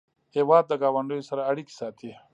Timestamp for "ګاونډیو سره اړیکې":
0.81-1.73